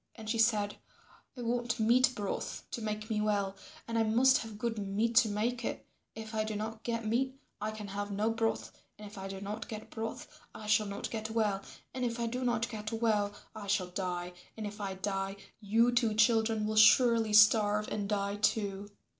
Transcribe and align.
And 0.15 0.27
she 0.27 0.39
said, 0.39 0.77
"I 1.37 1.43
want 1.43 1.79
meat 1.79 2.13
broth 2.15 2.63
to 2.71 2.81
make 2.81 3.07
me 3.11 3.21
well 3.21 3.55
and 3.87 3.99
I 3.99 4.03
must 4.03 4.39
have 4.39 4.57
good 4.57 4.79
meat 4.79 5.13
to 5.17 5.29
make 5.29 5.63
it. 5.63 5.85
If 6.15 6.33
I 6.33 6.43
do 6.43 6.55
not 6.55 6.81
get 6.81 7.05
meat 7.05 7.37
I 7.61 7.69
can 7.69 7.89
have 7.89 8.09
no 8.09 8.31
broth, 8.31 8.71
and 8.97 9.05
if 9.05 9.15
I 9.19 9.27
do 9.27 9.39
not 9.39 9.69
get 9.69 9.91
broth 9.91 10.27
I 10.55 10.65
shall 10.65 10.87
not 10.87 11.11
get 11.11 11.29
well, 11.29 11.61
and 11.93 12.03
if 12.03 12.19
I 12.19 12.25
do 12.25 12.43
not 12.43 12.67
get 12.67 12.91
well 12.91 13.31
I 13.55 13.67
shall 13.67 13.89
die, 13.91 14.33
and 14.57 14.65
if 14.65 14.81
I 14.81 14.95
die 14.95 15.35
you 15.59 15.91
two 15.91 16.15
children 16.15 16.65
will 16.65 16.77
surely 16.77 17.33
starve 17.33 17.87
and 17.87 18.09
die 18.09 18.37
too. 18.37 18.89